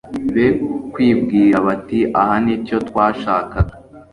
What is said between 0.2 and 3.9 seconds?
be kwibwira bati aha ni cyo twashakaga